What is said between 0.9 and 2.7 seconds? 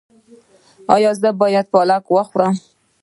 ایا زه باید پالک وخورم؟